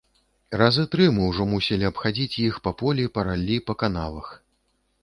[0.61, 4.27] Разы тры мы ўжо мусілі абхадзіць іх па полі, па раллі, па канавах.